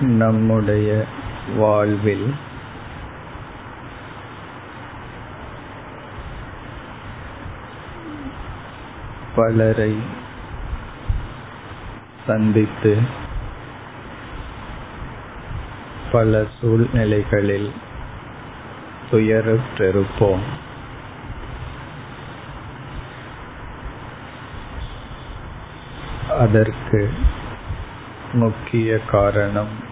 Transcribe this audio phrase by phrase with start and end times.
[0.00, 0.88] நம்முடைய
[1.56, 2.28] வாழ்வில்
[9.34, 9.92] பலரை
[12.26, 12.92] சந்தித்து
[16.12, 17.70] பல சூழ்நிலைகளில்
[19.10, 20.44] துயரற்றிருப்போம்
[26.38, 27.00] அதற்கு
[28.32, 29.88] முக்கிய காரணம்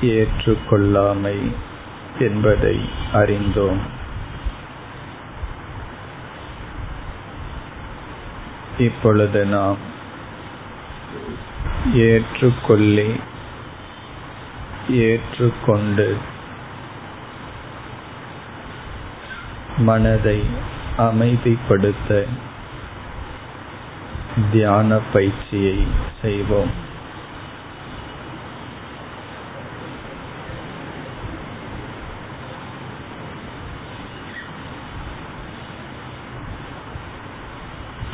[0.00, 1.52] ஏற்றுக்கொள்ளாமை
[2.18, 2.80] என்பதை
[3.12, 3.80] அறிந்தோம்.
[8.78, 9.76] இப்பொழுது நாம்
[11.92, 13.20] ஏற்றுக்கொள்ளி
[14.88, 16.16] ஏற்றுக்கொண்டு
[19.78, 20.42] மனதை
[20.96, 22.26] அமைதிப்படுத்த
[24.52, 25.86] தியான பயிற்சியை
[26.22, 26.94] செய்வோம்.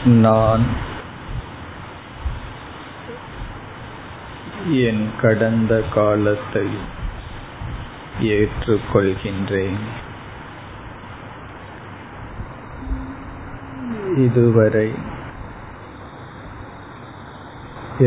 [0.04, 0.66] நான்
[4.70, 6.68] என் கடந்த காலத்தை
[8.20, 9.80] ஏற்றுக்கொள்கின்றேன்.
[14.16, 15.11] இதுவரை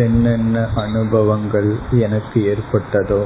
[0.03, 3.25] என்னென்ன அனுபவங்கள் எனக்கு ஏற்பட்டதோ?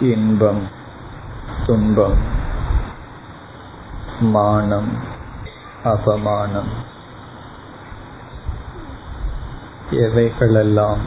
[0.00, 0.66] இன்பம்
[1.66, 2.18] துன்பம்
[4.20, 4.92] மானம்
[5.84, 6.72] அபமானம்
[9.90, 11.00] எவைகளெல்லாம்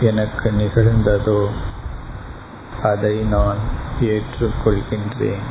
[0.00, 1.50] எனக்கு நிகழ்ந்ததோ
[2.82, 3.58] அதை நான்
[4.00, 5.46] ஏற்றுக்கொள்கின்றேன்.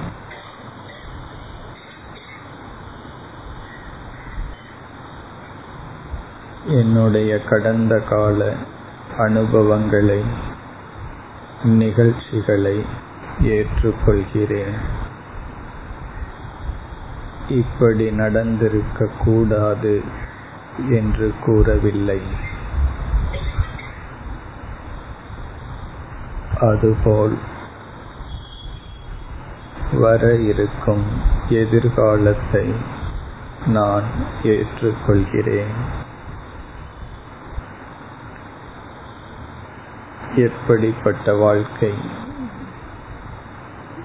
[6.67, 8.53] என்னுடைய கடந்த கால
[9.17, 10.21] அனுபவங்களை
[11.63, 12.85] நிகழ்ச்சிகளை
[13.41, 14.75] ஏற்றுக்கொள்கிறேன்.
[17.49, 20.03] இப்படி நடந்திருக்க கூடாது
[20.89, 22.21] என்று கூறவில்லை.
[26.59, 27.37] அதுபோல்
[29.93, 31.03] வர இருக்கும்
[31.49, 32.73] எதிர்காலத்தை
[33.65, 34.03] நான்
[34.43, 36.05] ஏற்றுக்கொள்கிறேன்.
[40.35, 41.93] எப்படிப்பட்ட வாழ்க்கை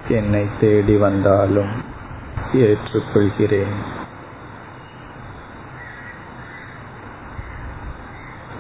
[0.09, 1.83] என்னை தேடி வந்தாலும்
[2.53, 3.75] ஏற்றுக்கொள்கிறேன்.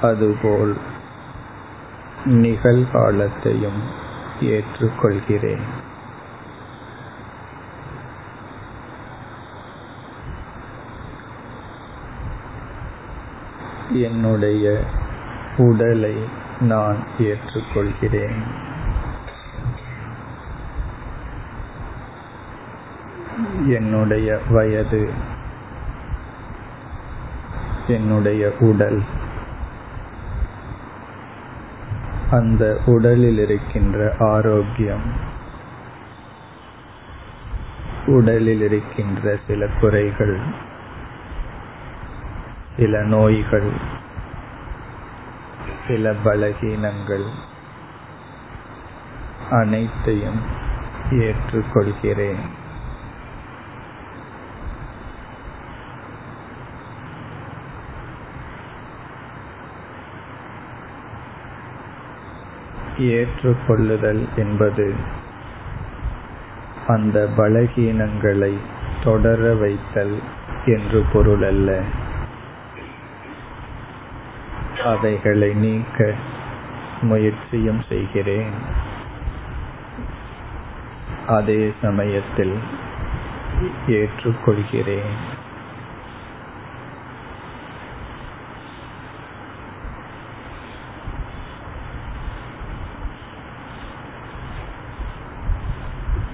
[0.02, 0.76] அதுபோல்
[2.24, 3.80] நிகழ்காலத்தையும்
[4.40, 5.62] ஏற்றுக்கொள்கிறேன்.
[13.90, 14.84] என்னுடைய
[15.56, 18.40] உடலை நான் ஏற்றுக்கொள்கிறேன்.
[23.68, 25.10] என்னுடைய வயது
[27.86, 29.02] என்னுடைய உடல்.
[32.30, 35.30] அந்த உடலில் இருக்கின்ற ஆரோக்கியம்
[38.06, 40.38] உடலில் இருக்கின்ற சில குறைகள்
[42.76, 43.70] சில நோய்கள்
[45.86, 47.24] சில பலகீனங்கள்
[49.50, 50.40] அனைத்தையும்
[51.10, 52.42] ஏற்றுக்கொள்கிறேன்.
[62.98, 64.94] ஏற்றுக்கொள்ளுதல் என்பது
[66.86, 68.56] அந்த பலகீனங்களை
[69.04, 70.18] தொடர வைத்தல்
[70.66, 71.82] என்று பொருள் அல்ல.
[74.84, 76.14] அவைகளை நீக்க
[77.00, 78.50] முயற்சியும் செய்கிறேன்.
[81.28, 82.58] அதே சமயத்தில்
[83.88, 85.14] ஏற்றுக்கொள்கிறேன்.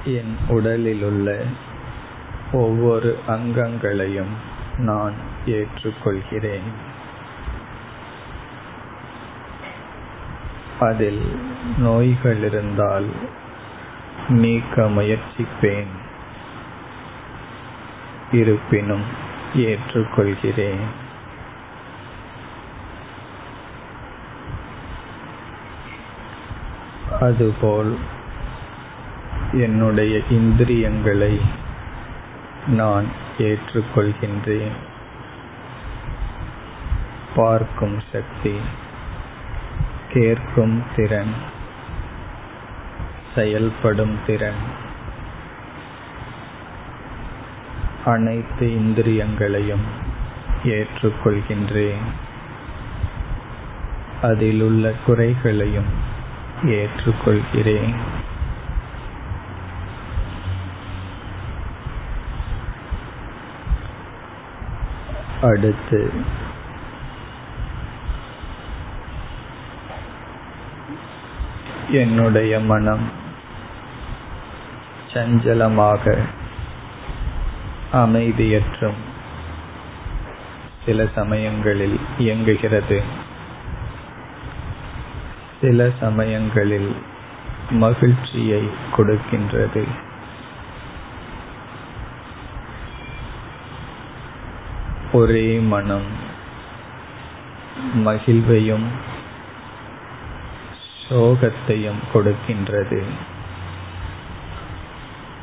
[0.05, 1.43] என் உடலில் உள்ள
[2.53, 4.35] ஒவ்வொரு அங்கங்களையும்
[4.79, 5.13] நான்
[5.47, 6.88] ஏற்றுக்கொள்கிறேன்.
[10.81, 11.39] அதில்
[11.79, 13.07] நோய்கள் இருந்தால்
[14.29, 15.87] நீக்க முயற்சிப்பேன்.
[18.33, 19.03] இருப்பினும்
[19.57, 20.81] ஏற்றுக்கொள்கிறேன்.
[27.21, 27.97] அதுபோல்
[29.53, 31.41] என்னுடைய இந்திரியங்களை
[32.67, 33.07] நான்
[33.39, 34.73] ஏற்றுக்கொள்கின்றேன்.
[37.37, 38.55] பார்க்கும் சக்தி
[40.13, 41.57] கேட்கும் திறன்
[43.35, 44.87] செயல்படும் திறன்.
[48.05, 49.85] அனைத்து இந்திரியங்களையும்
[50.65, 52.07] ஏற்றுக்கொள்கின்றேன்.
[54.23, 55.91] அதிலுள்ள குறைகளையும்
[56.65, 57.95] ஏற்றுக்கொள்கிறேன்.
[65.43, 66.13] அடுத்து
[71.91, 73.11] என்னுடைய மனம்
[75.13, 76.19] சஞ்சலமாக
[77.93, 78.99] அமைதியற்றும்
[80.85, 83.03] சில சமயங்களில் இயங்குகிறது.
[85.61, 86.97] சில சமயங்களில்
[87.71, 89.85] மகிழ்ச்சியை கொடுக்கின்றது.
[95.13, 96.07] ஒரே மனம்
[97.95, 99.17] மகிழ்வையும்
[101.11, 103.03] சோகத்தையும் கொடுக்கின்றது.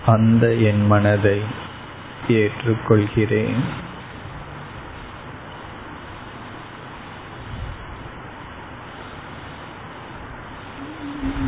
[0.05, 1.41] அந்த என் மனதை
[2.27, 3.59] ஏற்றுக்கொள்கிறேன்.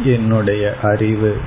[0.04, 1.42] என்னுடைய அறிவு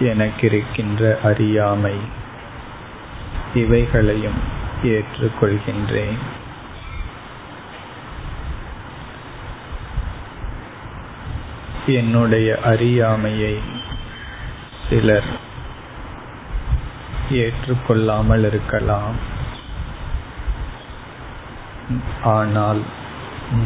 [0.00, 1.94] எனக்கிருக்கின்ற அறியாமை
[3.54, 4.38] இவைகளையும்
[4.82, 6.18] ஏற்றுக்கொள்கின்றேன்.
[11.94, 13.58] என்னுடைய அறியாமையை
[14.88, 15.28] சிலர்
[17.30, 19.16] ஏற்றுக்கொள்ளாமல் இருக்கலாம்.
[22.22, 22.82] ஆனால்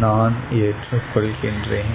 [0.00, 1.94] நான் ஏற்றுக்கொள்கின்றேன்.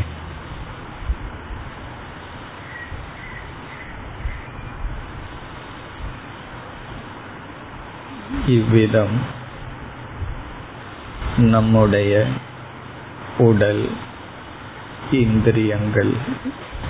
[8.47, 9.37] இவ்விதம்
[11.37, 12.25] நம்முடைய
[13.37, 13.89] உடல்
[15.11, 16.13] இந்திரியங்கள்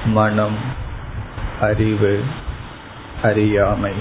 [0.05, 0.57] மனம்
[1.61, 2.23] அறிவு
[3.23, 3.93] அறியாமை.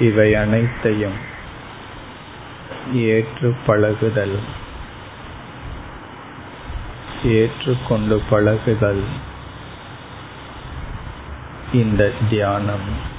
[0.00, 1.16] இவை அனைத்தையும்
[2.92, 4.38] ஏற்று பழகுதல்.
[7.24, 9.04] ஏற்றுக்கொண்டு பழகுதல்.
[11.72, 13.18] இந்த தியானம்.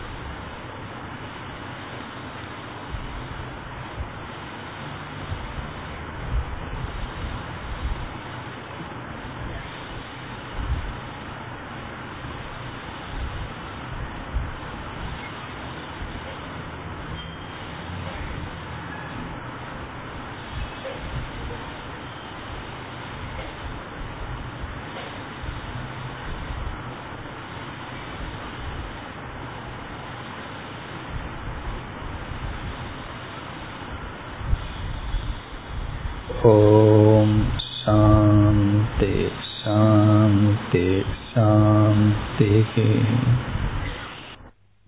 [36.44, 36.81] o